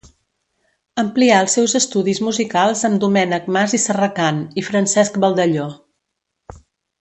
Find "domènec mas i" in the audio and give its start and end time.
3.03-3.83